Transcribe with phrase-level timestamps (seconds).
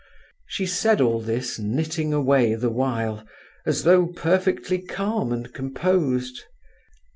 [0.47, 3.23] She said all this, knitting away the while
[3.67, 6.41] as though perfectly calm and composed.